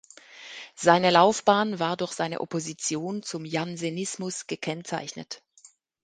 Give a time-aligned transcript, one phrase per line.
[0.73, 5.43] Seine Laufbahn war durch seine Opposition zum Jansenismus gekennzeichnet.